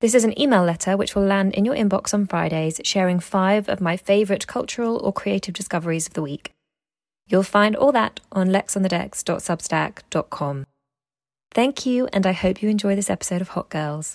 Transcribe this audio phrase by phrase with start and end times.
[0.00, 3.68] This is an email letter which will land in your inbox on Fridays, sharing five
[3.68, 6.52] of my favourite cultural or creative discoveries of the week.
[7.28, 10.64] You'll find all that on lexonthedecks.substack.com.
[11.52, 14.14] Thank you, and I hope you enjoy this episode of Hot Girls.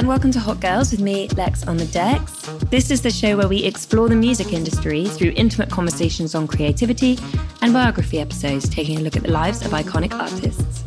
[0.00, 2.32] And welcome to Hot Girls with me, Lex on the Decks.
[2.70, 7.18] This is the show where we explore the music industry through intimate conversations on creativity
[7.60, 10.84] and biography episodes, taking a look at the lives of iconic artists.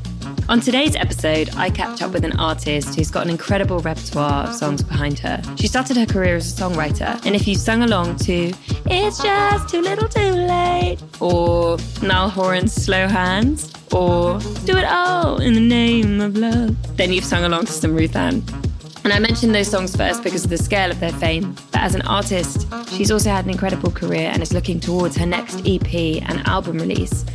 [0.49, 4.55] On today's episode, I catch up with an artist who's got an incredible repertoire of
[4.55, 5.39] songs behind her.
[5.57, 8.51] She started her career as a songwriter, and if you've sung along to
[8.87, 15.39] It's Just Too Little Too Late, or Niall Horan's Slow Hands, or Do It All
[15.39, 18.72] in the Name of Love, then you've sung along to some RuthAnne.
[19.03, 21.55] And I mentioned those songs first because of the scale of their fame.
[21.71, 25.25] But as an artist, she's also had an incredible career and is looking towards her
[25.25, 25.93] next EP
[26.23, 27.25] and album release.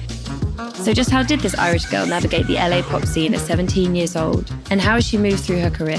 [0.74, 4.16] So, just how did this Irish girl navigate the LA pop scene at 17 years
[4.16, 4.50] old?
[4.70, 5.98] And how has she moved through her career?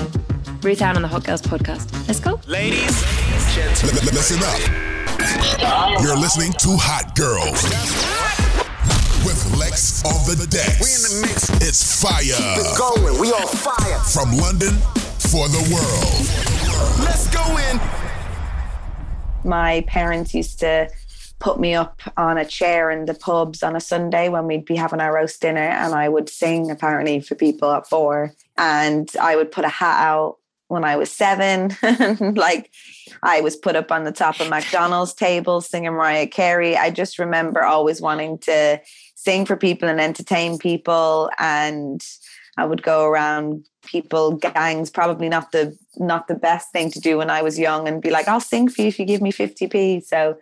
[0.61, 1.91] RuthAnne on the Hot Girls podcast.
[2.07, 2.39] Let's go.
[2.47, 3.03] Ladies,
[3.53, 4.05] gentlemen.
[4.05, 6.01] Listen up.
[6.01, 7.61] You're listening to Hot Girls
[9.23, 10.79] with Lex on the decks.
[10.81, 11.49] We in the mix.
[11.61, 13.99] It's fire Keep it Going, we on fire.
[13.99, 14.75] from London
[15.31, 17.05] for the world.
[17.05, 17.79] Let's go in.
[19.47, 20.89] my parents used to
[21.37, 24.75] put me up on a chair in the pubs on a Sunday when we'd be
[24.75, 28.33] having our roast dinner, and I would sing apparently for people at four.
[28.57, 30.37] And I would put a hat out
[30.67, 31.75] when I was seven.
[32.35, 32.71] like
[33.21, 36.75] I was put up on the top of McDonald's tables singing Mariah Carey.
[36.75, 38.81] I just remember always wanting to
[39.13, 41.29] sing for people and entertain people.
[41.37, 42.03] And
[42.57, 47.17] I would go around people gangs probably not the not the best thing to do
[47.17, 49.31] when I was young and be like I'll sing for you if you give me
[49.31, 50.37] 50p so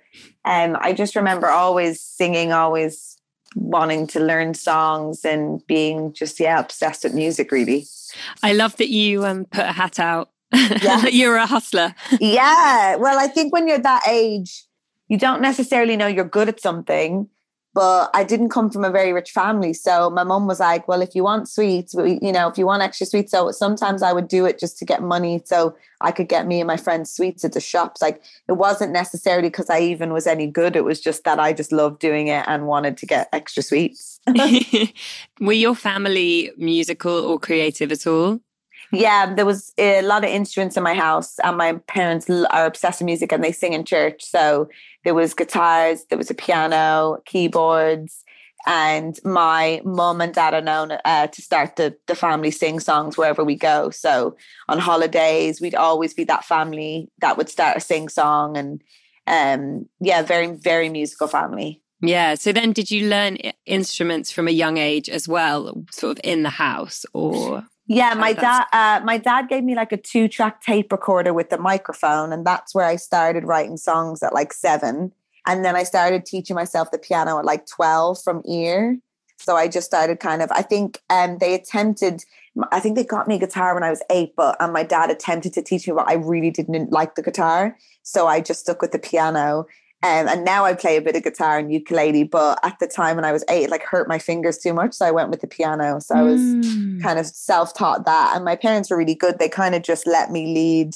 [0.46, 3.18] um I just remember always singing always
[3.56, 7.86] wanting to learn songs and being just yeah obsessed with music really
[8.44, 10.30] I love that you um, put a hat out.
[10.54, 11.06] Yeah.
[11.12, 11.94] You're a hustler.
[12.20, 14.66] yeah well I think when you're that age
[15.08, 17.30] you don't necessarily know you're good at something
[17.78, 19.72] but I didn't come from a very rich family.
[19.72, 22.66] So my mom was like well if you want sweets we, you know if you
[22.66, 26.12] want extra sweets so sometimes I would do it just to get money so I
[26.12, 28.02] could get me and my friends sweets at the shops.
[28.02, 31.54] Like it wasn't necessarily because I even was any good it was just that I
[31.54, 34.20] just loved doing it and wanted to get extra sweets.
[35.40, 38.40] Were your family musical or creative at all?
[38.92, 43.02] Yeah, there was a lot of instruments in my house, and my parents are obsessed
[43.02, 44.24] with music and they sing in church.
[44.24, 44.70] So
[45.04, 48.24] there was guitars, there was a piano, keyboards,
[48.66, 53.18] and my mum and dad are known uh, to start the the family sing songs
[53.18, 53.90] wherever we go.
[53.90, 54.36] So
[54.68, 58.82] on holidays, we'd always be that family that would start a sing song, and
[59.28, 61.82] um, yeah, very very musical family.
[62.02, 62.36] Yeah.
[62.36, 66.44] So then, did you learn instruments from a young age as well, sort of in
[66.44, 68.66] the house, or Yeah, my dad.
[68.74, 72.76] Uh, my dad gave me like a two-track tape recorder with the microphone, and that's
[72.76, 75.14] where I started writing songs at like seven.
[75.46, 79.00] And then I started teaching myself the piano at like twelve from ear.
[79.38, 80.52] So I just started kind of.
[80.52, 82.26] I think um, they attempted
[82.72, 85.12] I think they got me a guitar when I was eight, but and my dad
[85.12, 87.78] attempted to teach me, but I really didn't like the guitar.
[88.04, 89.66] So I just stuck with the piano.
[90.04, 93.16] Um, and now I play a bit of guitar and ukulele, but at the time
[93.16, 94.94] when I was eight, it like hurt my fingers too much.
[94.94, 96.00] So I went with the piano.
[96.00, 97.02] So I was Mm.
[97.02, 98.36] kind of self-taught that.
[98.36, 99.40] And my parents were really good.
[99.40, 100.94] They kind of just let me lead.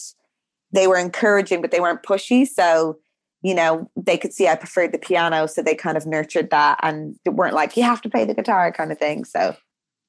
[0.72, 2.48] They were encouraging, but they weren't pushy.
[2.48, 3.00] So,
[3.42, 5.48] you know, they could see I preferred the piano.
[5.48, 8.72] So they kind of nurtured that and weren't like, you have to play the guitar
[8.72, 9.26] kind of thing.
[9.26, 9.56] So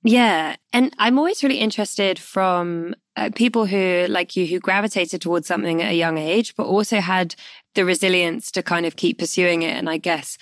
[0.04, 0.56] Yeah.
[0.72, 5.80] And I'm always really interested from uh, people who, like you, who gravitated towards something
[5.80, 7.34] at a young age, but also had
[7.74, 9.76] the resilience to kind of keep pursuing it.
[9.76, 10.38] And I guess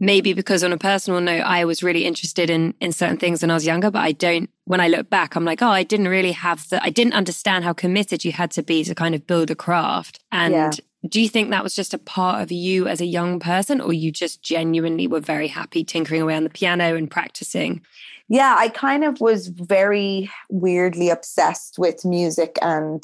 [0.00, 3.50] maybe because on a personal note, I was really interested in, in certain things when
[3.50, 6.08] I was younger, but I don't, when I look back, I'm like, oh, I didn't
[6.08, 9.26] really have the, I didn't understand how committed you had to be to kind of
[9.26, 10.18] build a craft.
[10.32, 10.70] And Yeah.
[11.08, 13.92] do you think that was just a part of you as a young person, or
[13.92, 17.82] you just genuinely were very happy tinkering away on the piano and practicing?
[18.30, 23.02] Yeah, I kind of was very weirdly obsessed with music and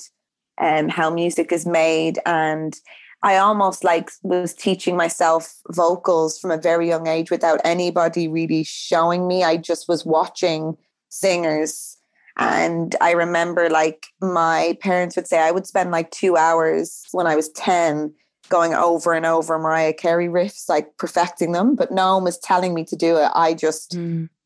[0.59, 2.21] um, how music is made.
[2.25, 2.77] And
[3.25, 8.63] I almost like was teaching myself vocals from a very young age without anybody really
[8.63, 9.43] showing me.
[9.43, 10.77] I just was watching
[11.09, 11.99] singers.
[12.37, 17.27] And I remember like my parents would say I would spend like two hours when
[17.27, 18.15] I was 10
[18.49, 22.75] going over and over Mariah Carey riffs, like perfecting them, but no one was telling
[22.75, 23.29] me to do it.
[23.35, 23.97] I just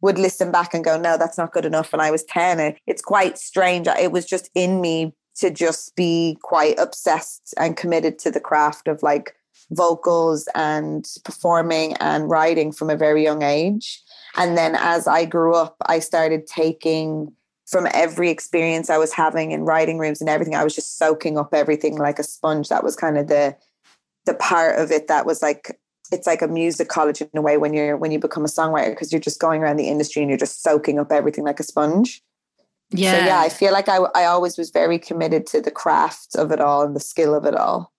[0.01, 1.93] would listen back and go, no, that's not good enough.
[1.93, 3.87] When I was 10, it's quite strange.
[3.87, 8.89] It was just in me to just be quite obsessed and committed to the craft
[8.89, 9.35] of like
[9.71, 14.03] vocals and performing and writing from a very young age.
[14.37, 17.33] And then as I grew up, I started taking
[17.67, 21.39] from every experience I was having in writing rooms and everything, I was just soaking
[21.39, 22.69] up everything like a sponge.
[22.69, 23.57] That was kind of the
[24.27, 25.80] the part of it that was like
[26.11, 28.91] it's like a music college in a way when you're when you become a songwriter
[28.91, 31.63] because you're just going around the industry and you're just soaking up everything like a
[31.63, 32.23] sponge.
[32.91, 33.19] Yeah.
[33.19, 36.51] So yeah, I feel like I I always was very committed to the craft of
[36.53, 37.93] it all and the skill of it all.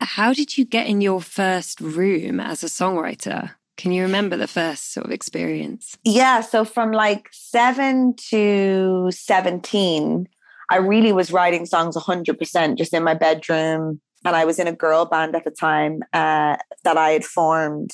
[0.00, 3.50] How did you get in your first room as a songwriter?
[3.76, 5.96] Can you remember the first sort of experience?
[6.04, 10.28] Yeah, so from like 7 to 17,
[10.70, 14.72] I really was writing songs 100% just in my bedroom and I was in a
[14.72, 17.90] girl band at the time uh, that I had formed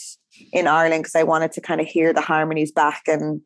[0.52, 3.02] in Ireland because I wanted to kind of hear the harmonies back.
[3.06, 3.40] And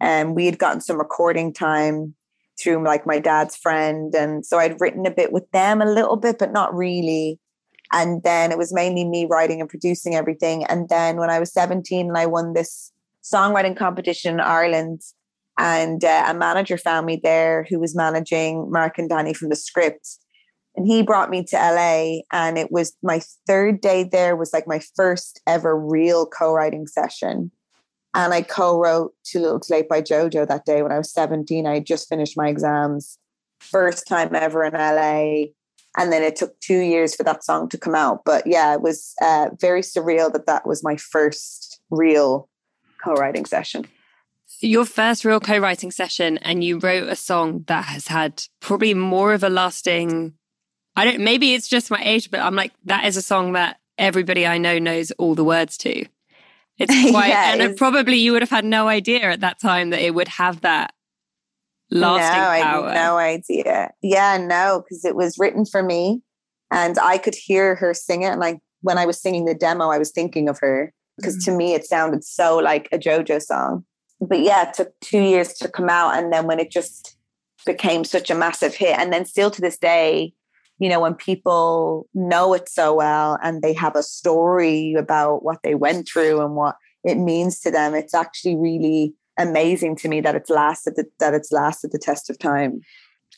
[0.00, 2.14] and we had gotten some recording time
[2.62, 4.14] through like my dad's friend.
[4.14, 7.38] And so I'd written a bit with them a little bit but not really.
[7.92, 10.64] And then it was mainly me writing and producing everything.
[10.64, 12.92] And then when I was 17 and I won this
[13.22, 15.00] songwriting competition in Ireland
[15.58, 19.56] and uh, a manager found me there who was managing Mark and Danny from the
[19.56, 20.18] Script
[20.76, 24.66] and he brought me to LA and it was my third day there was like
[24.66, 27.50] my first ever real co-writing session.
[28.14, 31.66] And I co-wrote Too Little Too Late by Jojo that day when I was 17
[31.66, 33.18] I had just finished my exams
[33.58, 35.52] first time ever in LA
[35.98, 38.22] and then it took two years for that song to come out.
[38.24, 42.48] But yeah it was uh, very surreal that that was my first real
[43.02, 43.86] co-writing session.
[44.60, 48.94] Your first real co writing session, and you wrote a song that has had probably
[48.94, 50.34] more of a lasting.
[50.96, 53.78] I don't, maybe it's just my age, but I'm like, that is a song that
[53.98, 56.06] everybody I know knows all the words to.
[56.78, 59.90] It's quite, Yeah, and it probably you would have had no idea at that time
[59.90, 60.94] that it would have that
[61.90, 62.88] lasting no, I power.
[62.88, 63.90] had no idea.
[64.02, 66.22] Yeah, no, because it was written for me,
[66.70, 68.26] and I could hear her sing it.
[68.26, 71.50] And like when I was singing the demo, I was thinking of her because to
[71.50, 71.56] mm.
[71.56, 73.84] me it sounded so like a JoJo song.
[74.20, 77.16] But yeah, it took two years to come out, and then when it just
[77.64, 80.32] became such a massive hit, and then still to this day,
[80.78, 85.62] you know, when people know it so well and they have a story about what
[85.62, 90.20] they went through and what it means to them, it's actually really amazing to me
[90.20, 92.80] that it's lasted the, that it's lasted the test of time.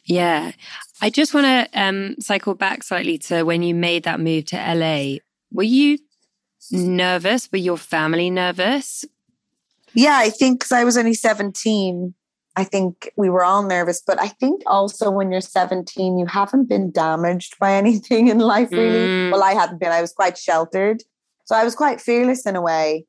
[0.04, 0.52] Yeah.
[1.00, 4.56] I just want to um, cycle back slightly to when you made that move to
[4.56, 5.18] LA.
[5.52, 5.98] Were you
[6.72, 7.50] nervous?
[7.52, 9.04] Were your family nervous?
[9.94, 12.14] Yeah, I think because I was only 17,
[12.58, 14.02] I think we were all nervous.
[14.04, 18.72] But I think also when you're 17, you haven't been damaged by anything in life,
[18.72, 19.06] really.
[19.06, 19.30] Mm.
[19.30, 21.04] Well, I hadn't been, I was quite sheltered.
[21.44, 23.06] So I was quite fearless in a way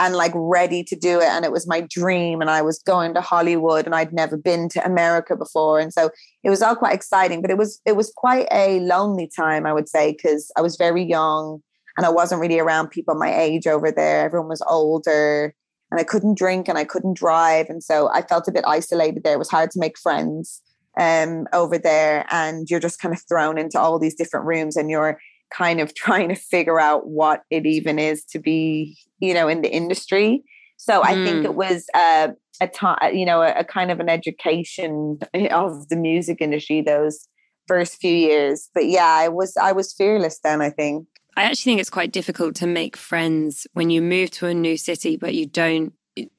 [0.00, 1.28] and like ready to do it.
[1.28, 2.40] And it was my dream.
[2.40, 5.78] And I was going to Hollywood and I'd never been to America before.
[5.78, 6.10] And so
[6.42, 9.72] it was all quite exciting, but it was it was quite a lonely time, I
[9.72, 11.62] would say, because I was very young
[11.96, 14.24] and I wasn't really around people my age over there.
[14.24, 15.54] Everyone was older
[15.90, 17.66] and I couldn't drink and I couldn't drive.
[17.68, 19.34] And so I felt a bit isolated there.
[19.34, 20.60] It was hard to make friends
[20.98, 22.26] um, over there.
[22.30, 25.18] And you're just kind of thrown into all these different rooms and you're
[25.52, 29.62] kind of trying to figure out what it even is to be, you know, in
[29.62, 30.42] the industry.
[30.76, 31.44] So I think Mm.
[31.44, 32.28] it was uh,
[32.60, 35.18] a time, you know, a, a kind of an education
[35.50, 37.28] of the music industry those
[37.66, 38.68] first few years.
[38.74, 40.60] But yeah, I was I was fearless then.
[40.60, 41.06] I think.
[41.38, 44.76] I actually think it's quite difficult to make friends when you move to a new
[44.76, 45.92] city, but you don't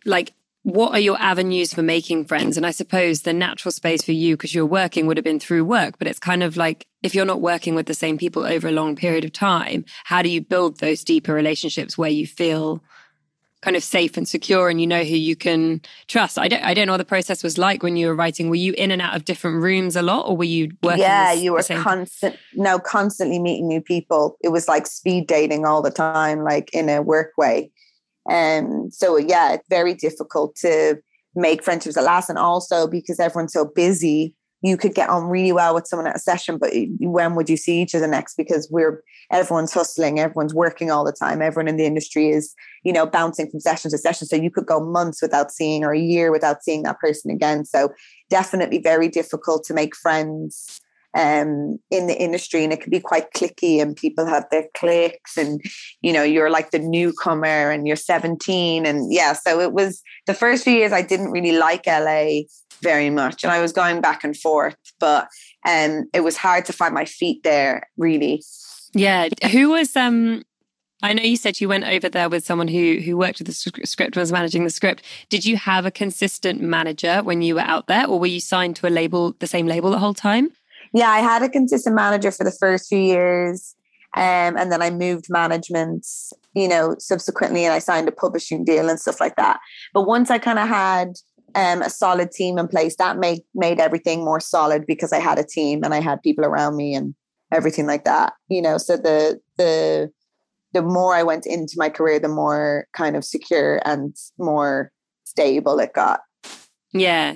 [0.05, 0.33] like.
[0.63, 2.57] What are your avenues for making friends?
[2.57, 5.63] And I suppose the natural space for you, because you're working, would have been through
[5.63, 5.97] work.
[5.97, 8.73] But it's kind of like if you're not working with the same people over a
[8.73, 12.83] long period of time, how do you build those deeper relationships where you feel
[13.61, 16.39] kind of safe and secure and you know who you can trust?
[16.39, 18.49] I don't, I don't know what the process was like when you were writing.
[18.49, 21.01] Were you in and out of different rooms a lot, or were you working?
[21.01, 22.37] yeah, you were constant.
[22.53, 24.37] No, constantly meeting new people.
[24.41, 27.71] It was like speed dating all the time, like in a work way.
[28.29, 30.97] And so yeah, it's very difficult to
[31.35, 34.33] make friendships that last, and also because everyone's so busy.
[34.61, 37.57] You could get on really well with someone at a session, but when would you
[37.57, 38.35] see each other next?
[38.35, 41.41] Because we're everyone's hustling, everyone's working all the time.
[41.41, 44.27] Everyone in the industry is, you know, bouncing from session to session.
[44.27, 47.63] So you could go months without seeing or a year without seeing that person again.
[47.65, 47.93] So
[48.29, 50.81] definitely very difficult to make friends
[51.15, 55.37] um in the industry and it can be quite clicky and people have their cliques
[55.37, 55.59] and
[56.01, 60.35] you know you're like the newcomer and you're 17 and yeah so it was the
[60.35, 62.41] first few years I didn't really like LA
[62.81, 65.27] very much and I was going back and forth but
[65.67, 68.43] um it was hard to find my feet there really
[68.93, 69.29] Yeah.
[69.51, 70.43] Who was um
[71.01, 73.53] I know you said you went over there with someone who who worked with the
[73.85, 75.01] Script was managing the Script.
[75.29, 78.75] Did you have a consistent manager when you were out there or were you signed
[78.77, 80.51] to a label the same label the whole time?
[80.93, 83.75] Yeah I had a consistent manager for the first few years
[84.15, 86.05] um and then I moved management
[86.53, 89.59] you know subsequently and I signed a publishing deal and stuff like that.
[89.93, 91.13] But once I kind of had
[91.55, 95.39] um, a solid team in place that made made everything more solid because I had
[95.39, 97.15] a team and I had people around me and
[97.51, 98.77] everything like that you know?
[98.77, 100.11] So the the
[100.73, 104.91] the more I went into my career the more kind of secure and more
[105.23, 106.21] stable it got
[106.91, 107.35] Yeah.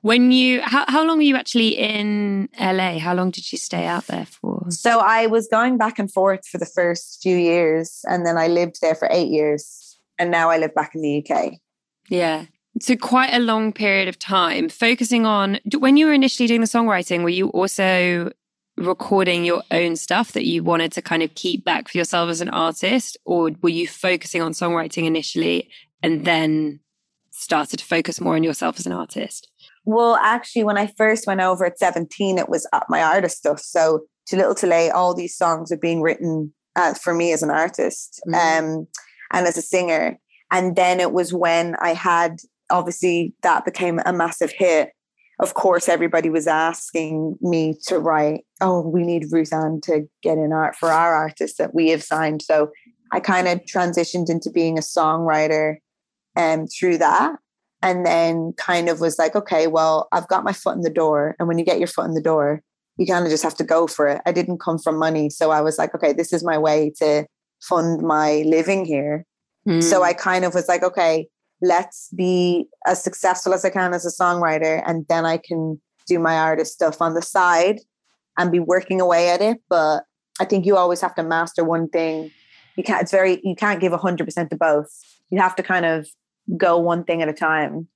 [0.00, 2.98] When you how how long were you actually in LA?
[2.98, 4.58] How long did you stay out there for?
[4.70, 8.48] so I was going back and forth for the first few years and then I
[8.48, 11.54] lived there for 8 years and now I live back in the UK
[12.08, 12.46] Yeah.
[12.80, 16.66] So quite a long period of time focusing on when you were initially doing the
[16.66, 18.30] songwriting, were you also
[18.76, 22.40] recording your own stuff that you wanted to kind of keep back for yourself as
[22.40, 25.68] an artist or were you focusing on songwriting initially
[26.02, 26.78] and then
[27.38, 29.50] started to focus more on yourself as an artist?
[29.84, 33.60] Well, actually, when I first went over at 17, it was uh, my artist stuff.
[33.60, 37.42] So, Too Little Too Late, all these songs are being written uh, for me as
[37.42, 38.34] an artist Mhm.
[38.34, 38.86] um,
[39.32, 40.18] and as a singer.
[40.50, 42.40] And then it was when I had,
[42.70, 44.92] obviously, that became a massive hit.
[45.40, 50.52] Of course, everybody was asking me to write, oh, we need RuthAnne to get in
[50.52, 52.42] art for our artist that we have signed.
[52.42, 52.70] So
[53.12, 55.76] I kind of transitioned into being a songwriter
[56.38, 57.36] um, through that
[57.82, 61.36] and then kind of was like, okay, well, I've got my foot in the door.
[61.38, 62.62] And when you get your foot in the door,
[62.96, 64.20] you kind of just have to go for it.
[64.26, 65.30] I didn't come from money.
[65.30, 67.26] So I was like, okay, this is my way to
[67.60, 69.24] fund my living here.
[69.68, 69.82] Mm.
[69.82, 71.28] So I kind of was like, okay,
[71.62, 74.82] let's be as successful as I can as a songwriter.
[74.84, 77.80] And then I can do my artist stuff on the side
[78.36, 79.58] and be working away at it.
[79.68, 80.02] But
[80.40, 82.32] I think you always have to master one thing.
[82.76, 84.88] You can't, it's very, you can't give 100% to both.
[85.30, 86.08] You have to kind of
[86.56, 87.88] go one thing at a time.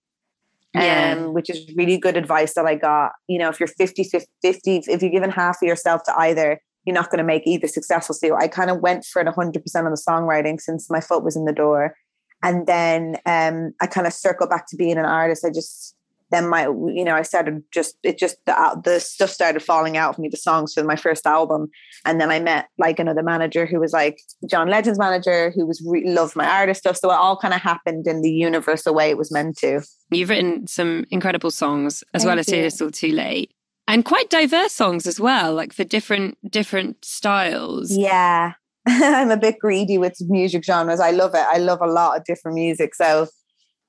[0.75, 1.17] Yeah.
[1.19, 3.13] Um, which is really good advice that I got.
[3.29, 6.61] You know, if you're 50, 50, 50 if you're giving half of yourself to either,
[6.85, 8.15] you're not going to make either successful.
[8.15, 11.37] So I kind of went for it 100% on the songwriting since my foot was
[11.37, 11.95] in the door.
[12.43, 15.45] And then um, I kind of circled back to being an artist.
[15.45, 15.95] I just,
[16.33, 20.17] then my, you know, I started just, it just, the, the stuff started falling out
[20.17, 21.69] for me, the songs for my first album.
[22.05, 25.83] And then I met like another manager who was like John Legend's manager, who was
[25.87, 26.97] re- loved my artist stuff.
[26.97, 29.83] So it all kind of happened in the universal way it was meant to.
[30.11, 32.63] You've written some incredible songs as Thank well as Too you.
[32.63, 33.53] Little Too Late.
[33.87, 37.91] And quite diverse songs as well, like for different different styles.
[37.91, 38.53] Yeah.
[38.87, 41.01] I'm a bit greedy with music genres.
[41.01, 41.45] I love it.
[41.49, 42.95] I love a lot of different music.
[42.95, 43.29] So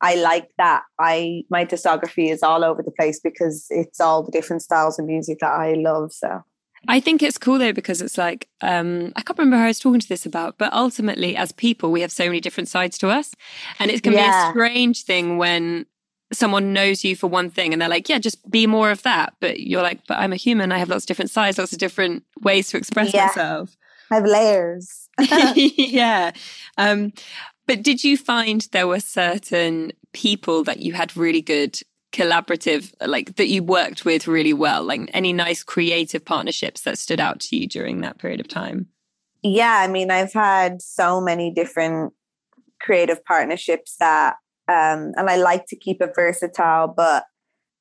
[0.04, 0.84] I like that.
[1.00, 5.06] I my discography is all over the place because it's all the different styles of
[5.06, 6.12] music that I love.
[6.12, 6.44] So
[6.90, 9.80] I think it's cool though because it's like um, I can't remember who I was
[9.80, 13.08] talking to this about, but ultimately, as people, we have so many different sides to
[13.08, 13.34] us,
[13.80, 15.86] and it can be a strange thing when
[16.34, 19.36] someone knows you for one thing and they're like, "Yeah, just be more of that,"
[19.40, 20.74] but you're like, "But I'm a human.
[20.74, 23.28] I have lots of different sides, lots of different ways to express Yeah.
[23.28, 23.78] myself."
[24.12, 25.10] I have layers.
[25.56, 26.32] yeah.
[26.78, 27.14] Um,
[27.67, 31.79] but did you find there were certain people that you had really good
[32.12, 34.84] collaborative, like that you worked with really well?
[34.84, 38.88] Like any nice creative partnerships that stood out to you during that period of time?
[39.43, 42.13] yeah, I mean, I've had so many different
[42.79, 44.36] creative partnerships that
[44.70, 47.25] Um, and I like to keep it versatile, but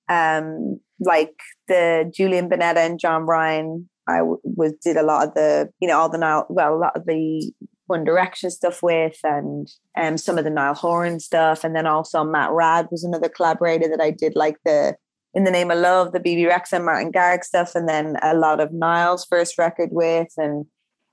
[0.09, 1.35] um, like
[1.69, 5.87] the Julian Bunetta and John Ryan, I w- was did a lot of the, you
[5.87, 7.53] know, all the now, well, a lot of the
[7.93, 12.25] One Direction stuff with, and um, some of the Niall Horan stuff, and then also
[12.25, 14.97] Matt Rad was another collaborator that I did like the
[15.35, 18.35] In the Name of Love, the Bebe Rexha and Martin Garrix stuff, and then a
[18.35, 20.67] lot of Niall's first record with, and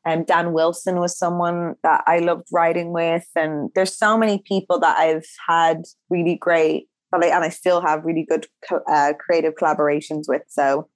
[0.06, 4.80] um, Dan Wilson was someone that I loved writing with, and there's so many people
[4.80, 8.48] that I've had really great, and I still have really good
[8.90, 10.44] uh, creative collaborations with.
[10.48, 10.88] So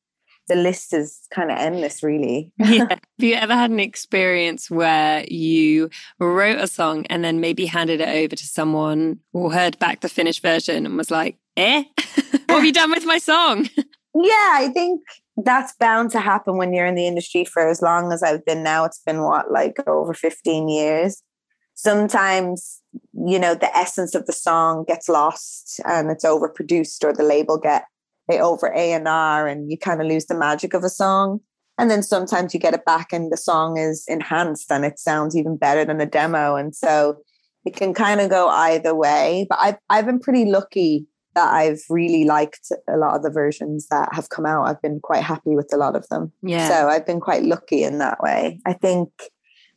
[0.47, 2.51] the list is kind of endless, really.
[2.57, 2.85] yeah.
[2.89, 8.01] Have you ever had an experience where you wrote a song and then maybe handed
[8.01, 11.83] it over to someone or heard back the finished version and was like, eh,
[12.47, 13.69] what have you done with my song?
[14.15, 15.01] Yeah, I think
[15.37, 18.63] that's bound to happen when you're in the industry for as long as I've been
[18.63, 18.85] now.
[18.85, 21.23] It's been what, like over 15 years.
[21.75, 22.81] Sometimes,
[23.13, 27.57] you know, the essence of the song gets lost and it's overproduced or the label
[27.57, 27.85] get
[28.29, 31.39] it over A&R and you kind of lose the magic of a song.
[31.77, 35.35] And then sometimes you get it back and the song is enhanced and it sounds
[35.35, 36.55] even better than the demo.
[36.55, 37.17] And so
[37.65, 39.47] it can kind of go either way.
[39.49, 43.87] But I've I've been pretty lucky that I've really liked a lot of the versions
[43.87, 44.65] that have come out.
[44.65, 46.31] I've been quite happy with a lot of them.
[46.43, 46.67] Yeah.
[46.69, 48.59] So I've been quite lucky in that way.
[48.65, 49.09] I think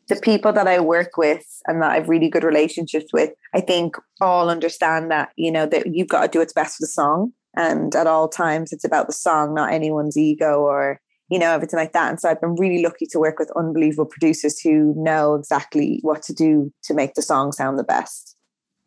[0.09, 3.97] the people that I work with and that I've really good relationships with, I think
[4.21, 7.33] all understand that, you know, that you've got to do what's best for the song.
[7.57, 11.79] And at all times it's about the song, not anyone's ego or, you know, everything
[11.79, 12.11] like that.
[12.11, 16.23] And so I've been really lucky to work with unbelievable producers who know exactly what
[16.25, 18.37] to do to make the song sound the best.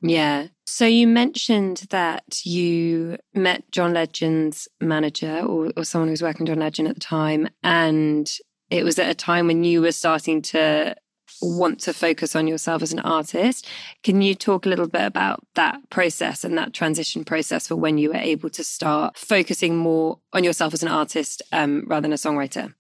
[0.02, 0.48] Yeah.
[0.66, 6.46] So you mentioned that you met John Legend's manager or, or someone who was working
[6.46, 7.50] John Legend at the time.
[7.64, 8.32] And
[8.70, 10.96] it was at a time when you were starting to
[11.42, 13.68] want to focus on yourself as an artist.
[14.04, 17.98] Can you talk a little bit about that process and that transition process for when
[17.98, 22.14] you were able to start focusing more on yourself as an artist um, rather than
[22.14, 22.74] a songwriter?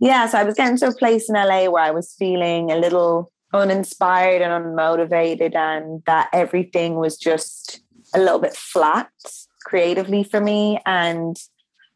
[0.00, 2.76] Yeah, so I was getting to a place in LA where I was feeling a
[2.76, 7.80] little uninspired and unmotivated, and that everything was just
[8.14, 9.10] a little bit flat
[9.64, 10.80] creatively for me.
[10.86, 11.36] And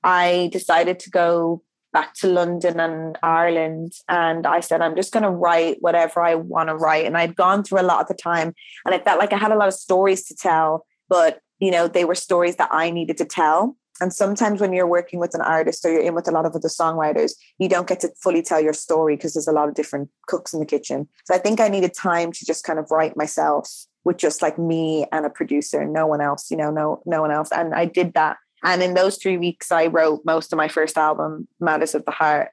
[0.03, 3.93] I decided to go back to London and Ireland.
[4.09, 7.07] And I said, I'm just going to write whatever I want to write.
[7.07, 9.53] And I'd gone through a lot at the time, and I felt like I had
[9.53, 13.17] a lot of stories to tell, but you know, they were stories that I needed
[13.19, 13.77] to tell.
[14.01, 16.57] And sometimes when you're working with an artist or you're in with a lot of
[16.57, 19.77] other songwriters, you don't get to fully tell your story because there's a lot of
[19.77, 21.07] different cooks in the kitchen.
[21.25, 23.71] So I think I needed time to just kind of write myself
[24.03, 27.31] with just like me and a producer, no one else, you know, no, no one
[27.31, 27.53] else.
[27.53, 28.39] And I did that.
[28.65, 32.11] And in those three weeks, I wrote most of my first album, Matters of the
[32.11, 32.51] Heart.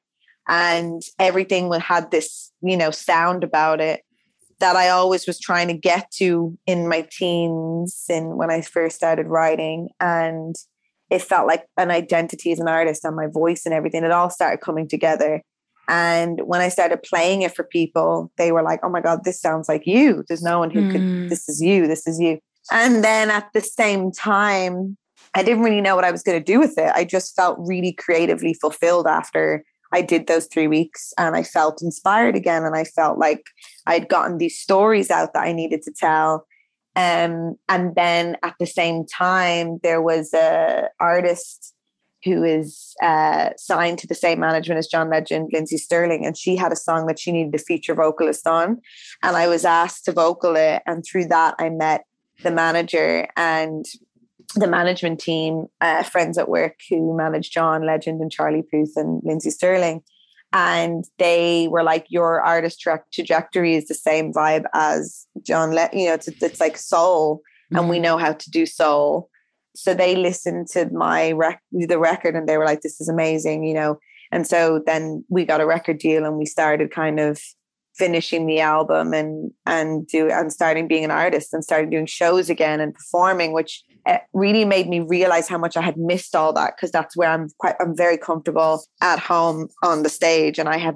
[0.47, 4.01] And everything had this, you know, sound about it
[4.59, 8.95] that I always was trying to get to in my teens and when I first
[8.95, 9.89] started writing.
[9.99, 10.55] And
[11.09, 14.03] it felt like an identity as an artist and my voice and everything.
[14.03, 15.41] It all started coming together.
[15.87, 19.41] And when I started playing it for people, they were like, oh my God, this
[19.41, 20.23] sounds like you.
[20.27, 20.91] There's no one who mm.
[20.91, 22.39] could, this is you, this is you.
[22.71, 24.97] And then at the same time,
[25.35, 26.91] I didn't really know what I was going to do with it.
[26.93, 31.81] I just felt really creatively fulfilled after I did those three weeks and I felt
[31.81, 32.63] inspired again.
[32.63, 33.43] And I felt like
[33.85, 36.45] I'd gotten these stories out that I needed to tell.
[36.95, 41.73] Um, and then at the same time, there was a artist
[42.25, 46.57] who is uh, signed to the same management as John Legend, Lindsey Stirling, and she
[46.57, 48.81] had a song that she needed a feature vocalist on.
[49.23, 50.81] And I was asked to vocal it.
[50.85, 52.03] And through that, I met
[52.43, 53.85] the manager and
[54.55, 59.21] the management team, uh, friends at work who manage John Legend and Charlie Puth and
[59.23, 60.01] Lindsey Stirling.
[60.51, 65.75] And they were like, your artist tra- trajectory is the same vibe as John.
[65.75, 68.03] Le- you know, it's, it's like soul, and we mm-hmm.
[68.03, 69.29] know how to do soul.
[69.75, 73.63] So they listened to my rec- the record, and they were like, "This is amazing,"
[73.63, 73.99] you know.
[74.31, 77.39] And so then we got a record deal, and we started kind of
[77.99, 82.49] finishing the album and and do and starting being an artist and starting doing shows
[82.49, 86.53] again and performing, which eh, really made me realize how much I had missed all
[86.53, 90.69] that because that's where I'm quite I'm very comfortable at home on the stage and
[90.69, 90.95] I had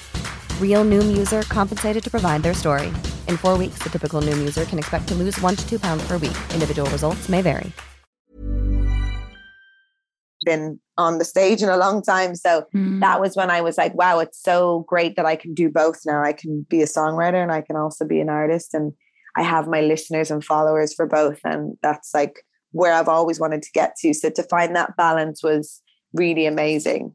[0.61, 2.87] Real Noom user compensated to provide their story.
[3.27, 6.07] In four weeks, the typical Noom user can expect to lose one to two pounds
[6.07, 6.37] per week.
[6.53, 7.71] Individual results may vary.
[10.43, 12.33] Been on the stage in a long time.
[12.35, 12.99] So Mm.
[13.01, 15.99] that was when I was like, wow, it's so great that I can do both
[16.05, 16.23] now.
[16.23, 18.73] I can be a songwriter and I can also be an artist.
[18.73, 18.93] And
[19.35, 21.39] I have my listeners and followers for both.
[21.45, 24.13] And that's like where I've always wanted to get to.
[24.13, 25.81] So to find that balance was
[26.13, 27.13] really amazing.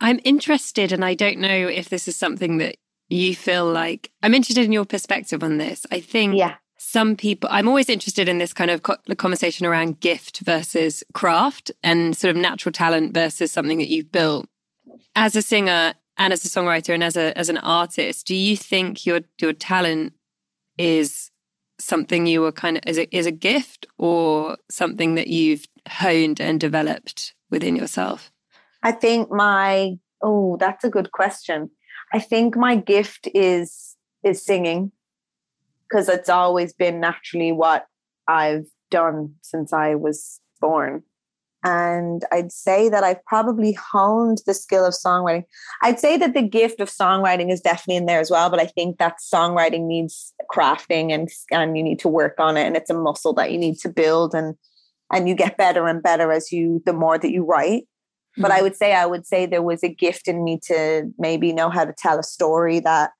[0.00, 2.76] I'm interested, and I don't know if this is something that
[3.08, 4.10] you feel like.
[4.22, 5.86] I'm interested in your perspective on this.
[5.90, 6.54] I think Yeah.
[6.78, 11.70] some people, I'm always interested in this kind of co- conversation around gift versus craft
[11.82, 14.46] and sort of natural talent versus something that you've built.
[15.14, 18.56] As a singer and as a songwriter and as a as an artist, do you
[18.56, 20.12] think your your talent
[20.78, 21.30] is
[21.80, 26.40] something you were kind of is a, is a gift or something that you've honed
[26.40, 28.30] and developed within yourself?
[28.84, 31.70] I think my oh, that's a good question.
[32.12, 34.92] I think my gift is is singing
[35.88, 37.86] because it's always been naturally what
[38.28, 41.02] I've done since I was born.
[41.66, 45.44] And I'd say that I've probably honed the skill of songwriting.
[45.82, 48.66] I'd say that the gift of songwriting is definitely in there as well, but I
[48.66, 52.90] think that songwriting needs crafting and and you need to work on it and it's
[52.90, 54.56] a muscle that you need to build and
[55.10, 57.84] and you get better and better as you the more that you write
[58.36, 61.52] but I would say I would say there was a gift in me to maybe
[61.52, 63.12] know how to tell a story that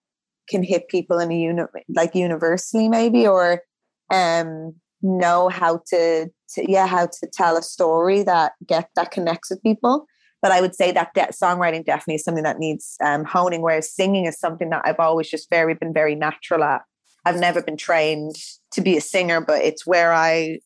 [0.49, 3.63] can hit people in a uni- like universally maybe or
[4.11, 9.51] um know how to, to yeah how to tell a story that get that connects
[9.51, 10.07] with people.
[10.43, 13.95] But I would say that de- songwriting definitely is something that needs um, honing whereas
[13.95, 16.83] singing is something that I've always just very been very natural at.
[17.25, 18.37] I've never been trained
[18.73, 20.59] to be a singer but it's where I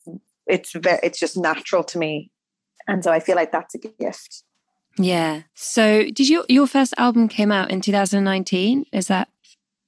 [0.46, 2.30] it's very it's just natural to me
[2.88, 4.42] and so I feel like that's a gift.
[4.98, 5.42] Yeah.
[5.54, 8.84] So, did you your first album came out in 2019?
[8.92, 9.28] Is that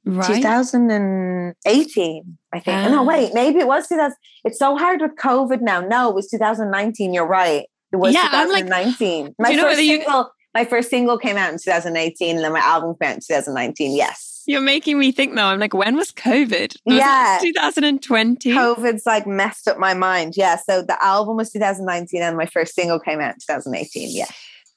[0.05, 0.37] right?
[0.37, 2.77] 2018, I think.
[2.77, 2.89] Ah.
[2.89, 4.15] No, wait, maybe it was 2000.
[4.45, 5.81] It's so hard with COVID now.
[5.81, 7.13] No, it was 2019.
[7.13, 7.65] You're right.
[7.93, 9.35] It was Yeah, I'm like- 2019.
[9.39, 12.53] my you know first you- single, my first single came out in 2018, and then
[12.53, 13.97] my album came out in 2019.
[13.97, 14.30] Yes.
[14.51, 15.45] You're making me think though.
[15.45, 16.77] I'm like, when was COVID?
[16.85, 17.39] Was Yeah.
[17.41, 18.51] 2020.
[18.51, 20.35] COVID's like messed up my mind.
[20.37, 20.57] Yeah.
[20.57, 24.09] So the album was 2019 and my first single came out in 2018.
[24.11, 24.25] Yeah.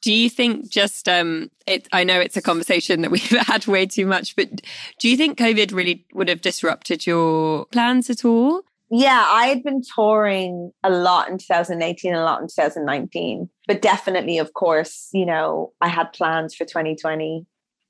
[0.04, 3.88] Do you think just um it I know it's a conversation that we've had way
[3.88, 4.62] too much, but
[5.00, 8.62] do you think COVID really would have disrupted your plans at all?
[8.92, 13.50] Yeah, I had been touring a lot in 2018 and a lot in 2019.
[13.66, 17.48] But definitely, of course, you know, I had plans for 2020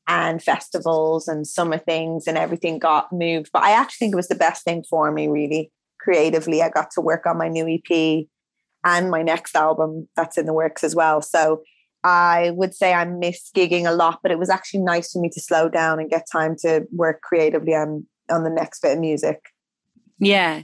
[0.08, 3.50] and festivals and summer things and everything got moved.
[3.54, 6.62] But I actually think it was the best thing for me, really, creatively.
[6.62, 8.26] I got to work on my new EP
[8.84, 11.22] and my next album that's in the works as well.
[11.22, 11.64] So
[12.04, 15.30] I would say I missed gigging a lot, but it was actually nice for me
[15.30, 19.00] to slow down and get time to work creatively on on the next bit of
[19.00, 19.42] music.
[20.20, 20.64] Yeah.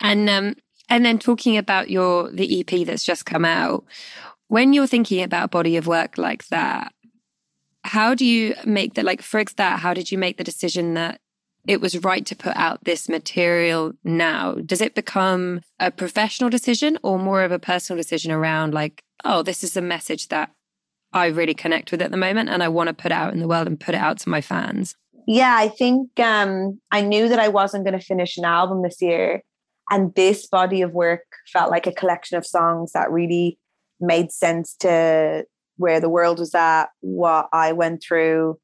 [0.00, 0.56] And um
[0.88, 3.84] and then talking about your the EP that's just come out,
[4.48, 6.92] when you're thinking about a body of work like that,
[7.84, 11.20] how do you make that like for that, how did you make the decision that
[11.66, 14.54] it was right to put out this material now?
[14.54, 19.42] Does it become a professional decision or more of a personal decision around like, oh,
[19.42, 20.50] this is a message that
[21.12, 23.48] I really connect with at the moment and I want to put out in the
[23.48, 24.96] world and put it out to my fans?
[25.26, 29.00] Yeah, I think um, I knew that I wasn't going to finish an album this
[29.00, 29.42] year.
[29.90, 33.58] And this body of work felt like a collection of songs that really
[34.00, 35.44] made sense to
[35.76, 38.58] where the world was at, what I went through.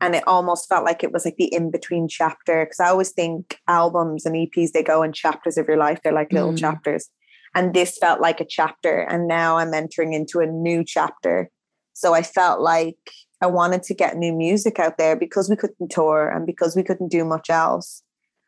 [0.00, 2.64] And it almost felt like it was like the in between chapter.
[2.64, 6.12] Because I always think albums and EPs, they go in chapters of your life, they're
[6.12, 6.58] like little Mm.
[6.58, 7.08] chapters.
[7.54, 9.00] And this felt like a chapter.
[9.00, 11.50] And now I'm entering into a new chapter.
[11.92, 12.98] So I felt like
[13.40, 16.82] I wanted to get new music out there because we couldn't tour and because we
[16.82, 18.02] couldn't do much else.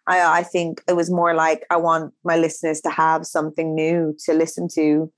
[0.08, 4.16] I, I think it was more like I want my listeners to have something new
[4.24, 5.12] to listen to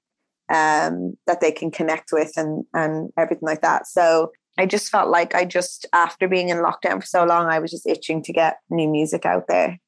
[0.48, 3.86] um, that they can connect with and and everything like that.
[3.86, 7.60] So I just felt like I just after being in lockdown for so long, I
[7.60, 9.78] was just itching to get new music out there.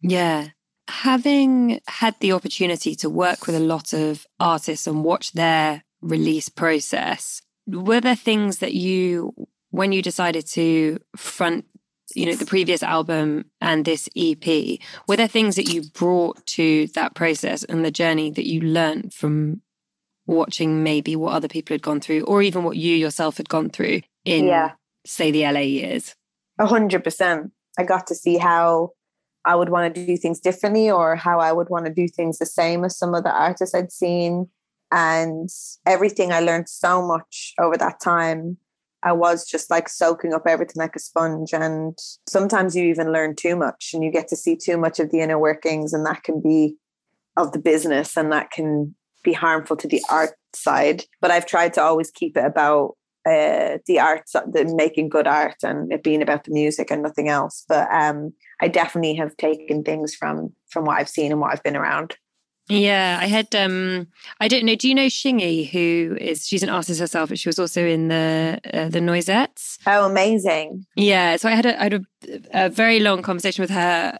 [0.00, 0.48] Yeah.
[0.88, 6.48] Having had the opportunity to work with a lot of artists and watch their release
[6.48, 9.34] process, were there things that you,
[9.70, 11.64] when you decided to front,
[12.14, 16.86] you know, the previous album and this EP, were there things that you brought to
[16.88, 19.62] that process and the journey that you learned from
[20.26, 23.70] watching maybe what other people had gone through or even what you yourself had gone
[23.70, 24.72] through in, Yeah.
[25.06, 26.14] say, the LA years?
[26.58, 27.50] A hundred percent.
[27.78, 28.90] I got to see how
[29.44, 32.38] I would want to do things differently or how I would want to do things
[32.38, 34.48] the same as some of the artists I'd seen.
[34.92, 35.48] And
[35.86, 38.58] everything I learned so much over that time.
[39.02, 41.52] I was just like soaking up everything like a sponge.
[41.52, 45.10] And sometimes you even learn too much and you get to see too much of
[45.10, 46.76] the inner workings, and that can be
[47.36, 51.04] of the business and that can be harmful to the art side.
[51.20, 55.56] But I've tried to always keep it about uh, the art, the making good art,
[55.62, 57.64] and it being about the music and nothing else.
[57.68, 61.62] But um, I definitely have taken things from from what I've seen and what I've
[61.62, 62.16] been around.
[62.68, 63.54] Yeah, I had.
[63.54, 64.06] um
[64.40, 64.74] I don't know.
[64.74, 65.68] Do you know Shingai?
[65.70, 66.46] Who is?
[66.46, 69.78] She's an artist herself, but she was also in the uh, the Noisettes.
[69.86, 70.86] Oh, amazing!
[70.96, 72.04] Yeah, so I had a, I had a,
[72.52, 74.18] a very long conversation with her.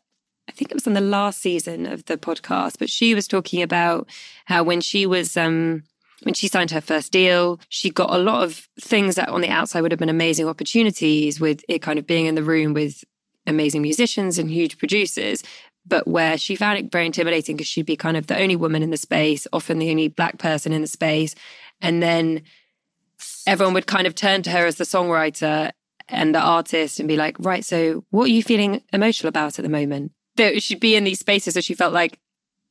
[0.55, 3.61] I think it was on the last season of the podcast, but she was talking
[3.61, 4.09] about
[4.45, 5.83] how when she was um
[6.23, 9.49] when she signed her first deal, she got a lot of things that on the
[9.49, 13.03] outside would have been amazing opportunities with it kind of being in the room with
[13.49, 15.43] amazing musicians and huge producers,
[15.85, 18.83] but where she found it very intimidating because she'd be kind of the only woman
[18.83, 21.35] in the space, often the only black person in the space.
[21.83, 22.43] And then
[23.47, 25.73] everyone would kind of turn to her as the songwriter
[26.09, 29.63] and the artist and be like, right, so what are you feeling emotional about at
[29.65, 30.13] the moment?
[30.37, 32.19] That she'd be in these spaces so she felt like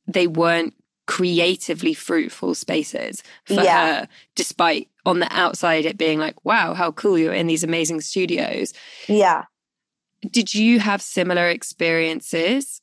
[0.06, 0.74] they weren't
[1.06, 4.00] creatively fruitful spaces for Yeah.
[4.02, 8.00] her, despite on the outside it being like, wow, how cool you're in these amazing
[8.00, 8.72] studios.
[9.08, 9.44] Yeah,
[10.30, 12.80] Did you have similar experiences?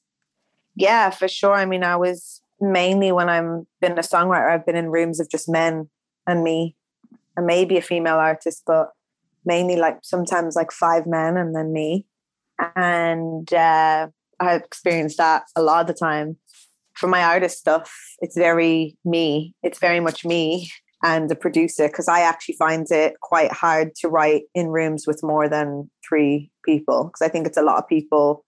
[0.75, 1.53] yeah, for sure.
[1.53, 5.29] I mean, I was mainly when I'm been a songwriter, I've been in rooms of
[5.29, 5.89] just men
[6.27, 6.75] and me,
[7.35, 8.91] and maybe a female artist, but
[9.43, 12.05] mainly like sometimes like five men and then me.
[12.75, 14.09] And uh,
[14.41, 16.37] I experienced that a lot of the time.
[16.95, 19.55] For my artist stuff, it's very me.
[19.63, 20.69] It's very much me
[21.03, 25.23] and the producer because I actually find it quite hard to write in rooms with
[25.23, 28.45] more than three people because I think it's a lot of people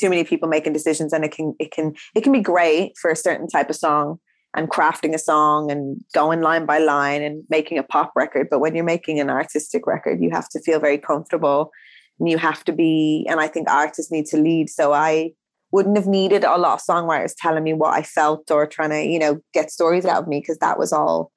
[0.00, 3.10] too many people making decisions and it can it can it can be great for
[3.10, 4.18] a certain type of song
[4.56, 8.58] and crafting a song and going line by line and making a pop record but
[8.58, 11.70] when you're making an artistic record you have to feel very comfortable
[12.18, 14.70] and you have to be and i think artists need to lead.
[14.70, 15.32] So i
[15.70, 19.02] wouldn't have needed a lot of songwriters telling me what i felt or trying to
[19.02, 21.32] you know get stories out of me because that was all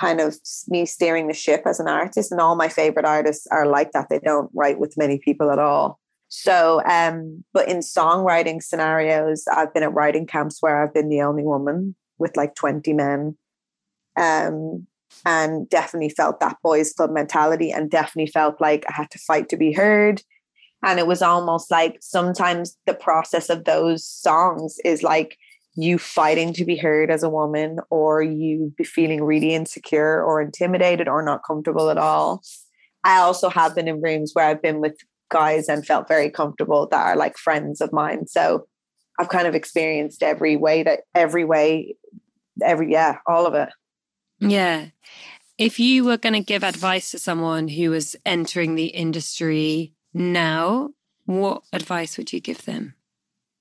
[0.00, 0.36] kind of
[0.68, 4.08] me steering the ship as an artist and all my favorite artists are like that.
[4.08, 5.98] They don't write with many people at all.
[6.28, 11.22] So, um, but in songwriting scenarios, I've been at writing camps where I've been the
[11.22, 13.36] only woman with like 20 men.
[14.16, 14.86] Um,
[15.24, 19.48] and definitely felt that boys club mentality and definitely felt like I had to fight
[19.50, 20.22] to be heard.
[20.84, 25.36] And it was almost like sometimes the process of those songs is like
[25.76, 30.40] you fighting to be heard as a woman, or you be feeling really insecure or
[30.40, 32.42] intimidated or not comfortable at all.
[33.04, 34.96] I also have been in rooms where I've been with
[35.30, 38.26] guys and felt very comfortable that are like friends of mine.
[38.26, 38.66] So
[39.18, 41.94] I've kind of experienced every way that every way,
[42.62, 43.68] every, yeah, all of it.
[44.40, 44.86] Yeah.
[45.58, 50.90] If you were going to give advice to someone who was entering the industry now,
[51.26, 52.94] what advice would you give them?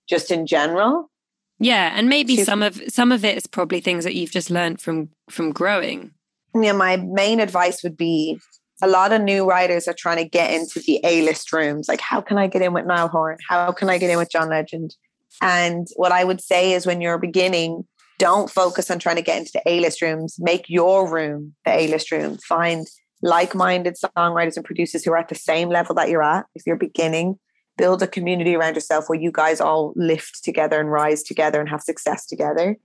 [0.07, 1.11] Just in general.
[1.59, 2.45] Yeah, and maybe Shoot.
[2.45, 6.11] some of some of it is probably things that you've just learned from from growing.
[6.55, 8.39] Yeah, my main advice would be
[8.81, 11.89] a lot of new writers are trying to get into the A-list rooms.
[11.89, 13.37] Like, how can I get in with Niall Horan?
[13.47, 14.95] How can I get in with John Legend?
[15.41, 17.85] And what I would say is when you're beginning,
[18.19, 20.35] don't focus on trying to get into the A-list rooms.
[20.37, 22.37] Make your room the A-list room.
[22.37, 22.85] Find
[23.23, 26.45] like-minded songwriters and producers who are at the same level that you're at.
[26.53, 27.39] If you're beginning,
[27.77, 31.69] build a community around yourself where you guys all lift together and rise together and
[31.69, 32.77] have success together.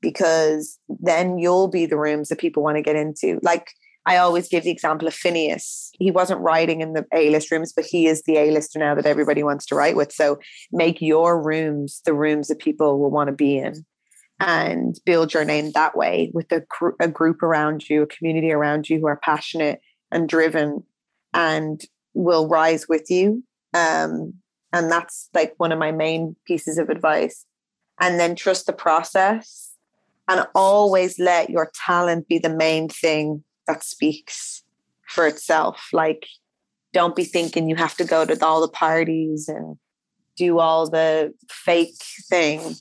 [0.00, 3.38] Because then you'll be the rooms that people want to get into.
[3.40, 3.68] Like
[4.04, 5.90] I always give the example of Finneas.
[5.92, 9.44] He wasn't writing in the A-list rooms, but he is the A-lister now that everybody
[9.44, 10.10] wants to write with.
[10.10, 10.40] So
[10.72, 13.84] make your rooms the rooms that people will want to be in.
[14.44, 16.66] And build your name that way with a,
[16.98, 20.82] a group around you, a community around you who are passionate and driven
[21.32, 23.44] and will rise with you.
[23.72, 24.34] Um,
[24.72, 27.46] and that's like one of my main pieces of advice.
[28.00, 29.74] And then trust the process
[30.26, 34.64] and always let your talent be the main thing that speaks
[35.06, 35.90] for itself.
[35.92, 36.26] Like,
[36.92, 39.76] don't be thinking you have to go to all the parties and
[40.36, 41.94] do all the fake
[42.28, 42.74] thing.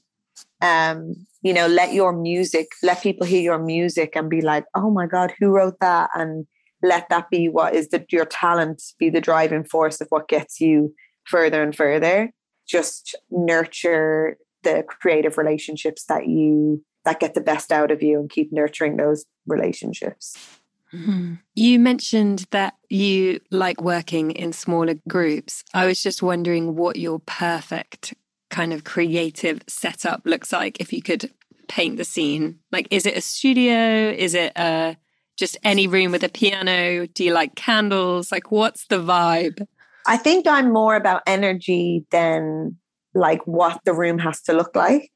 [0.62, 4.92] Um, you know, let your music, let people hear your music and be like, oh
[4.92, 6.10] my God, who wrote that?
[6.14, 6.46] And
[6.84, 10.62] let that be what is the, your talent be the driving force of what gets
[10.62, 10.94] you
[11.26, 12.32] further and further.
[12.68, 18.30] Just nurture the creative relationships that you that get the best out of you and
[18.30, 20.60] keep nurturing those relationships.
[20.94, 21.36] Mm-hmm.
[21.56, 25.64] You mentioned that you like working in smaller groups.
[25.74, 28.14] I was just wondering what your perfect
[28.52, 31.32] kind of creative setup looks like if you could
[31.68, 32.60] paint the scene.
[32.72, 34.12] Like, is it a studio?
[34.12, 34.96] Is it uh,
[35.38, 37.08] just any room with a piano?
[37.08, 38.32] Do you like candles?
[38.32, 39.66] Like, what's the vibe?
[40.06, 42.78] I think I'm more about energy than
[43.14, 45.12] like what the room has to look like.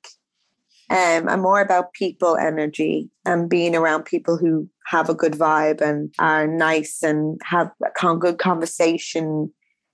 [0.89, 5.81] Um, I'm more about people energy and being around people who have a good vibe
[5.81, 9.51] and are nice and have a good conversation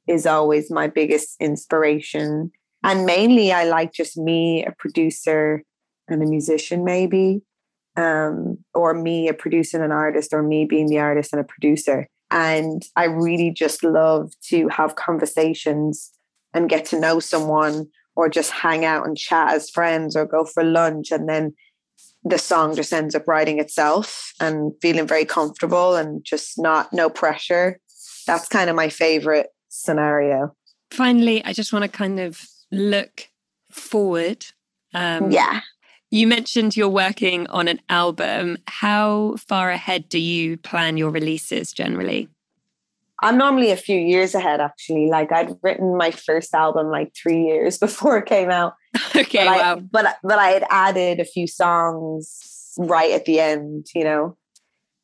[0.08, 2.52] is always my biggest inspiration.
[2.84, 5.64] And mainly, I like just me, a producer
[6.08, 7.42] and a musician, maybe,
[7.96, 11.46] um, or me, a producer and an artist, or me being the artist and a
[11.46, 12.08] producer.
[12.32, 16.12] And I really just love to have conversations
[16.54, 20.46] and get to know someone or just hang out and chat as friends or go
[20.46, 21.54] for lunch and then
[22.24, 27.10] the song just ends up writing itself and feeling very comfortable and just not no
[27.10, 27.80] pressure
[28.28, 30.54] that's kind of my favorite scenario
[30.92, 32.42] finally i just want to kind of
[32.72, 33.30] look
[33.70, 34.46] forward
[34.94, 35.62] um, yeah
[36.10, 41.72] you mentioned you're working on an album how far ahead do you plan your releases
[41.72, 42.28] generally
[43.24, 45.08] I'm normally a few years ahead, actually.
[45.08, 48.74] Like I'd written my first album like three years before it came out.
[49.16, 49.76] okay, but wow.
[49.76, 54.38] I, but but I had added a few songs right at the end, you know,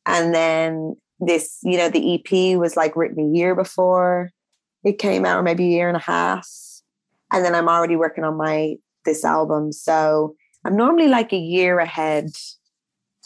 [0.04, 4.30] and then this, you know, the EP was like written a year before
[4.84, 6.48] it came out, or maybe a year and a half,
[7.30, 11.78] and then I'm already working on my this album, so I'm normally like a year
[11.78, 12.30] ahead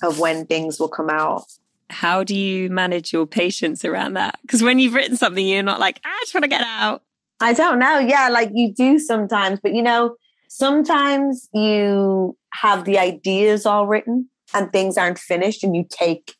[0.03, 1.45] of when things will come out
[1.93, 4.39] how do you manage your patience around that?
[4.43, 7.03] Because when you've written something, you're not like, I just want to get out.
[7.41, 7.99] I don't know.
[7.99, 10.17] Yeah, like you do sometimes, but you know,
[10.49, 16.35] sometimes you have the ideas all written and things aren't finished, and you take.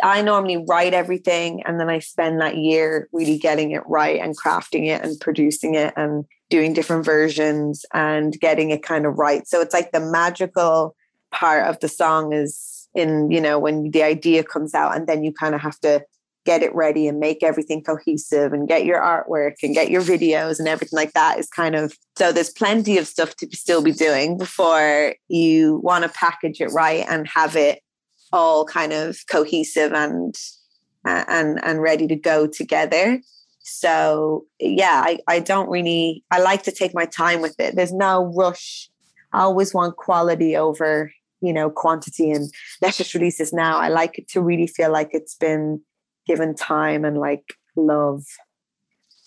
[0.00, 4.38] I normally write everything and then I spend that year really getting it right and
[4.38, 9.46] crafting it and producing it and doing different versions and getting it kind of right.
[9.46, 10.96] So it's like the magical
[11.30, 15.22] part of the song is in you know when the idea comes out and then
[15.22, 16.02] you kind of have to
[16.46, 20.58] get it ready and make everything cohesive and get your artwork and get your videos
[20.58, 23.92] and everything like that is kind of so there's plenty of stuff to still be
[23.92, 27.80] doing before you want to package it right and have it
[28.32, 30.34] all kind of cohesive and
[31.06, 33.20] uh, and and ready to go together
[33.68, 37.76] so yeah I, I don't really i like to take my time with it.
[37.76, 38.88] There's no rush.
[39.32, 42.50] I always want quality over you know quantity and
[42.82, 43.78] let's just release this now.
[43.78, 45.80] I like it to really feel like it's been
[46.26, 48.24] given time and like love.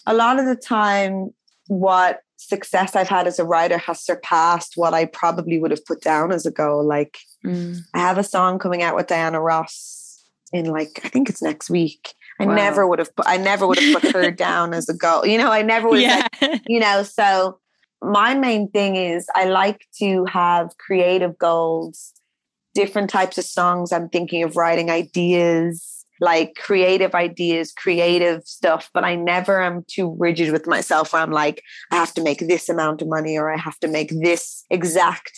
[0.05, 1.31] A lot of the time
[1.67, 6.01] what success i've had as a writer has surpassed what i probably would have put
[6.01, 6.83] down as a goal.
[6.85, 7.77] Like mm.
[7.93, 11.69] i have a song coming out with diana ross in like i think it's next
[11.69, 12.55] week I wow.
[12.55, 15.25] never would have put I never would have put her down as a goal.
[15.25, 16.27] You know, I never would yeah.
[16.67, 17.59] You know, so
[18.01, 22.13] my main thing is I like to have creative goals,
[22.73, 23.91] different types of songs.
[23.91, 30.15] I'm thinking of writing ideas, like creative ideas, creative stuff, but I never am too
[30.17, 33.53] rigid with myself where I'm like, I have to make this amount of money or
[33.53, 35.37] I have to make this exact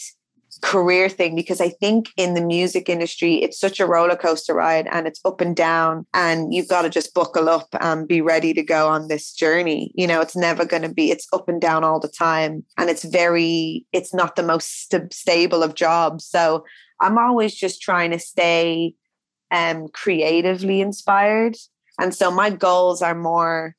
[0.63, 4.87] career thing because I think in the music industry, it's such a roller coaster ride
[4.89, 6.05] and it's up and down.
[6.13, 9.91] And you've got to just buckle up and be ready to go on this journey.
[9.93, 12.63] You know, it's never going to be, it's up and down all the time.
[12.77, 16.25] And it's very, it's not the most st- stable of jobs.
[16.25, 16.63] So
[17.01, 18.95] I'm always just trying to stay
[19.51, 21.57] um, creatively inspired.
[21.99, 23.75] And so my goals are more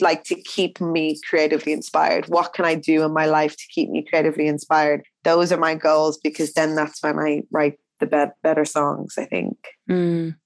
[0.00, 2.26] like to keep me creatively inspired.
[2.26, 5.04] What can I do in my life to keep me creatively inspired?
[5.24, 9.24] Those are my goals because then that's when I write the be- better songs, I
[9.24, 9.56] think.
[9.88, 10.36] Mm.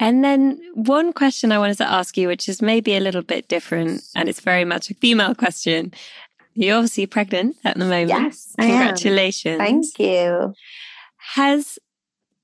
[0.00, 3.46] And then one question I wanted to ask you, which is maybe a little bit
[3.46, 5.92] different, and it's very much a female question.
[6.54, 8.08] You're obviously pregnant at the moment.
[8.08, 8.54] Yes.
[8.58, 9.58] Congratulations.
[9.58, 10.54] Thank you.
[11.34, 11.78] Has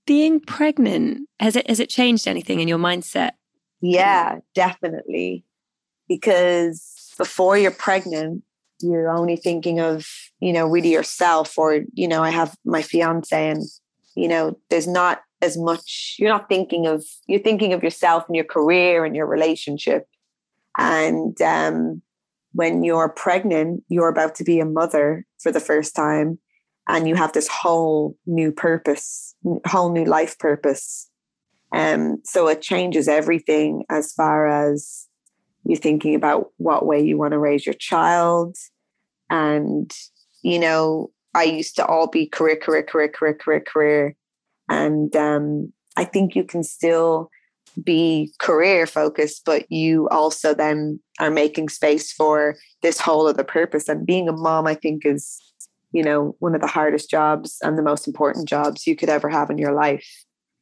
[0.07, 3.33] being pregnant has it has it changed anything in your mindset?
[3.81, 5.45] Yeah, definitely.
[6.11, 8.42] Because before you're pregnant,
[8.80, 10.06] you're only thinking of,
[10.40, 13.62] you know, really yourself or, you know, I have my fiance and,
[14.16, 18.36] you know, there's not as much you're not thinking of you're thinking of yourself and
[18.36, 20.06] your career and your relationship.
[20.76, 22.02] And um
[22.52, 26.38] when you're pregnant, you're about to be a mother for the first time
[26.88, 29.34] and you have this whole new purpose,
[29.66, 31.08] whole new life purpose.
[31.72, 35.06] Um, so it changes everything as far as
[35.64, 38.56] you're thinking about what way you want to raise your child.
[39.28, 39.92] And,
[40.42, 44.16] you know, I used to all be career, career, career, career, career, career.
[44.68, 47.30] And um, I think you can still
[47.82, 53.88] be career focused, but you also then are making space for this whole other purpose.
[53.88, 55.40] And being a mom, I think, is
[55.92, 59.28] you know, one of the hardest jobs and the most important jobs you could ever
[59.28, 60.06] have in your life.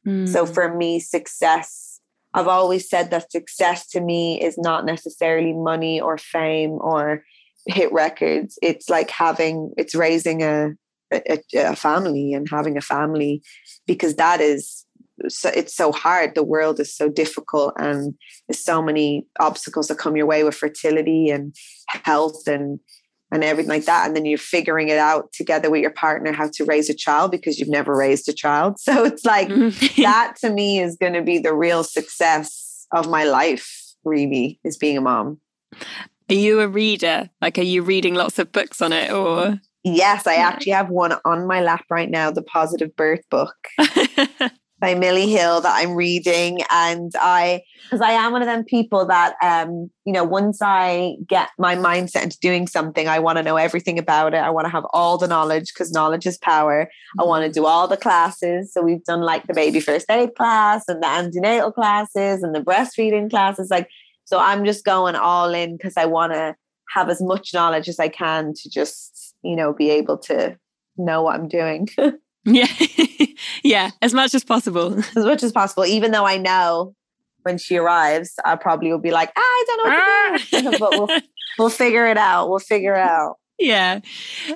[0.07, 0.27] Mm.
[0.27, 1.88] So for me, success,
[2.33, 7.23] I've always said that success to me is not necessarily money or fame or
[7.65, 8.57] hit records.
[8.61, 10.71] It's like having, it's raising a,
[11.11, 13.41] a, a family and having a family
[13.87, 14.85] because that is
[15.27, 18.13] so it's so hard the world is so difficult and
[18.47, 21.53] there's so many obstacles that come your way with fertility and
[21.87, 22.79] health and
[23.31, 24.07] and everything like that.
[24.07, 27.31] And then you're figuring it out together with your partner how to raise a child
[27.31, 28.77] because you've never raised a child.
[28.89, 30.01] So it's like mm-hmm.
[30.03, 34.77] that to me is going to be the real success of my life, really, is
[34.77, 35.39] being a mom.
[36.29, 37.29] Are you a reader?
[37.39, 39.59] Like, are you reading lots of books on it or?
[39.83, 43.55] Yes, I actually have one on my lap right now, the Positive Birth book.
[44.79, 46.59] by Milli Hill that I'm reading.
[46.71, 51.15] And I, because I am one of them people that, um, you know, once I
[51.27, 54.37] get my mindset into doing something, I want to know everything about it.
[54.37, 56.85] I want to have all the knowledge because knowledge is power.
[56.85, 57.21] Mm-hmm.
[57.21, 58.71] I want to do all the classes.
[58.73, 62.61] So we've done like the baby first aid class and the antenatal classes and the
[62.61, 63.69] breastfeeding classes.
[63.69, 63.89] Like,
[64.25, 66.55] so I'm just going all in because I want to
[66.93, 70.57] have as much knowledge as I can to just, you know, be able to
[70.97, 71.87] know what I'm doing.
[72.45, 72.67] Yeah.
[73.63, 73.91] Yeah.
[74.01, 74.97] As much as possible.
[75.15, 75.85] As much as possible.
[75.85, 76.95] Even though I know
[77.43, 80.79] when she arrives, I probably will be like, ah, I don't know what to do.
[80.79, 81.21] but we'll,
[81.57, 82.49] we'll figure it out.
[82.49, 83.37] We'll figure it out.
[83.59, 83.99] Yeah.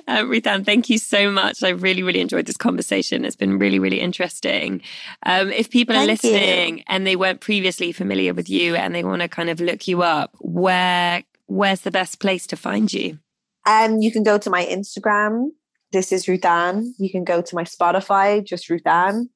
[0.08, 1.62] Uh, RuthAnne, thank you so much.
[1.62, 3.24] I really, really enjoyed this conversation.
[3.24, 4.80] It's been really, really interesting.
[5.26, 6.84] Um, if people thank are listening you.
[6.88, 10.02] and they weren't previously familiar with you and they want to kind of look you
[10.02, 13.18] up, where where's the best place to find you?
[13.66, 15.50] Um, you can go to my Instagram,
[15.94, 16.92] this is RuthAnne.
[16.98, 19.28] You can go to my Spotify, just RuthAnne.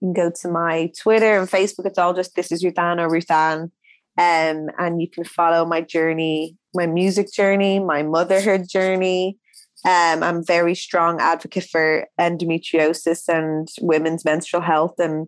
[0.00, 1.86] You can go to my Twitter and Facebook.
[1.86, 3.70] It's all just this is RuthAnne or RuthAnne.
[4.16, 9.38] Um, and you can follow my journey, my music journey, my motherhood journey.
[9.84, 15.26] Um, I'm very strong advocate for endometriosis and women's menstrual health and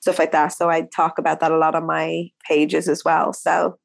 [0.00, 0.48] stuff like that.
[0.48, 3.32] So I talk about that a lot on my pages as well.
[3.32, 3.78] So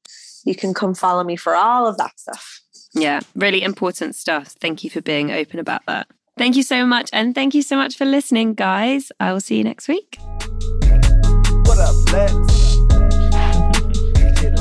[0.44, 2.60] you can come follow me for all of that stuff.
[2.94, 4.50] Yeah, really important stuff.
[4.60, 6.08] Thank you for being open about that.
[6.38, 7.10] Thank you so much.
[7.14, 9.12] And thank you so much for listening, guys.
[9.20, 10.18] I will see you next week.
[11.66, 12.32] What up, Lex?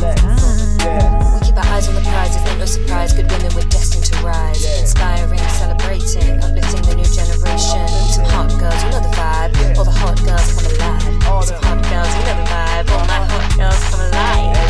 [0.03, 1.39] Ah.
[1.41, 3.13] We keep our eyes on the prize, it's no surprise.
[3.13, 4.65] Good women, we're destined to rise.
[4.81, 7.89] Inspiring, celebrating, uplifting the new generation.
[8.09, 9.79] Some hot girls, you know the vibe.
[9.79, 11.03] All the hot girls come alive.
[11.45, 12.91] Some hot girls, you know the vibe.
[12.91, 14.70] All my hot girls come alive.